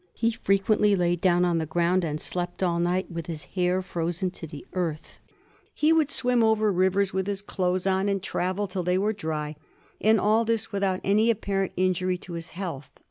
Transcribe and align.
He 0.15 0.31
frequently 0.31 0.95
lay 0.95 1.15
down 1.15 1.45
on 1.45 1.59
the 1.59 1.67
ground 1.67 2.03
and 2.03 2.19
slept 2.19 2.63
all 2.63 2.79
night 2.79 3.11
with 3.11 3.27
his 3.27 3.43
hair 3.53 3.83
frozen 3.83 4.31
to 4.31 4.47
the 4.47 4.65
earth; 4.73 5.19
he 5.75 5.93
would 5.93 6.09
swim 6.09 6.43
over 6.43 6.71
rivers 6.71 7.13
with 7.13 7.27
his 7.27 7.43
clothes 7.43 7.85
on 7.85 8.09
and 8.09 8.23
travel 8.23 8.65
till 8.65 8.81
they 8.81 8.97
were 8.97 9.13
dry, 9.13 9.55
and 10.01 10.19
all 10.19 10.43
this 10.43 10.71
without 10.71 11.01
any 11.03 11.29
apparent 11.29 11.73
injury 11.77 12.17
to 12.17 12.33
his 12.33 12.49
health." 12.57 12.91